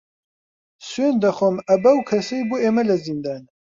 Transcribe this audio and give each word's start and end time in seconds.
سوێند 0.89 1.19
دەخۆم 1.23 1.55
ئە 1.67 1.75
بەو 1.83 1.97
کەسەی 2.09 2.43
بۆ 2.49 2.55
ئێمە 2.63 2.83
لە 2.89 2.95
زیندانە 3.03 3.49